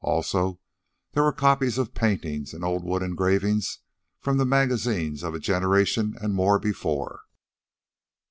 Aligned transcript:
Also, 0.03 0.59
there 1.11 1.21
were 1.21 1.31
copies 1.31 1.77
of 1.77 1.93
paintings 1.93 2.55
and 2.55 2.63
old 2.63 2.83
wood 2.83 3.03
engravings 3.03 3.81
from 4.19 4.37
the 4.37 4.47
magazines 4.47 5.21
of 5.21 5.35
a 5.35 5.39
generation 5.39 6.15
and 6.19 6.33
more 6.33 6.57
before. 6.57 7.21